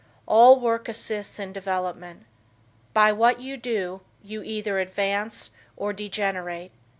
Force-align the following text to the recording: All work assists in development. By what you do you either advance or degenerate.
All 0.25 0.59
work 0.59 0.89
assists 0.89 1.37
in 1.37 1.53
development. 1.53 2.25
By 2.91 3.11
what 3.11 3.39
you 3.39 3.55
do 3.55 4.01
you 4.23 4.41
either 4.41 4.79
advance 4.79 5.51
or 5.77 5.93
degenerate. 5.93 6.71